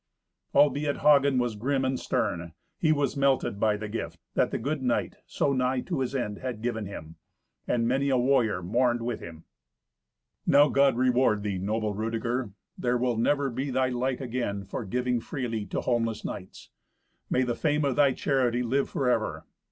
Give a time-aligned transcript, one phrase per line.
[0.55, 4.81] Albeit Hagen was grim and stern, he was melted by the gift that the good
[4.81, 7.17] knight, so nigh to his end, had given him.
[7.67, 9.43] And many a warrior mourned with him.
[10.47, 15.19] "Now God reward thee, noble Rudeger; there will never be thy like again for giving
[15.19, 16.71] freely to homeless knights.
[17.29, 19.45] May the fame of thy charity live for ever.